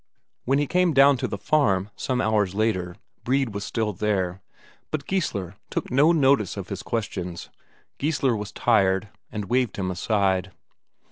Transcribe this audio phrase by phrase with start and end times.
[0.45, 4.41] When he came down to the farm some hours later, Brede was still there,
[4.89, 7.51] but Geissler took no notice of his questions;
[7.99, 10.53] Geissler was tired, and waved him aside.